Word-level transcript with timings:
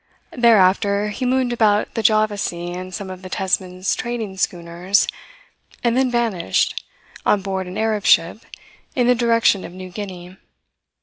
Thereafter 0.35 1.09
he 1.09 1.25
mooned 1.27 1.53
about 1.53 1.93
the 1.93 2.01
Java 2.01 2.35
Sea 2.35 2.71
in 2.71 2.91
some 2.91 3.11
of 3.11 3.21
the 3.21 3.29
Tesmans' 3.29 3.95
trading 3.95 4.35
schooners, 4.35 5.05
and 5.83 5.95
then 5.95 6.09
vanished, 6.09 6.83
on 7.23 7.43
board 7.43 7.67
an 7.67 7.77
Arab 7.77 8.03
ship, 8.03 8.39
in 8.95 9.05
the 9.05 9.13
direction 9.13 9.63
of 9.63 9.73
New 9.73 9.89
Guinea. 9.91 10.37